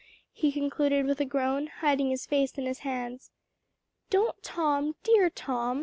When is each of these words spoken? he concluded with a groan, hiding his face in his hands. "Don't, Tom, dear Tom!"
he 0.31 0.51
concluded 0.51 1.05
with 1.05 1.21
a 1.21 1.25
groan, 1.25 1.67
hiding 1.67 2.09
his 2.09 2.25
face 2.25 2.53
in 2.57 2.65
his 2.65 2.79
hands. 2.79 3.29
"Don't, 4.09 4.41
Tom, 4.41 4.95
dear 5.03 5.29
Tom!" 5.29 5.79